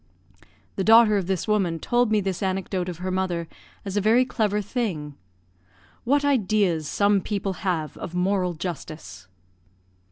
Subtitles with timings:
[0.77, 3.47] The daughter of this woman told me this anecdote of her mother
[3.85, 5.13] as a very clever thing.
[6.05, 9.27] What ideas some people have of moral justice!